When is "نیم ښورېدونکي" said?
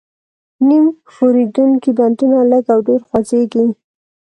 0.67-1.91